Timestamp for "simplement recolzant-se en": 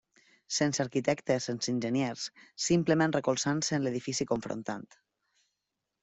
2.67-3.85